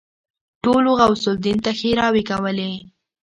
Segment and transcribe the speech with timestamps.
[0.63, 2.71] ټولو غوث الدين ته ښېراوې کولې.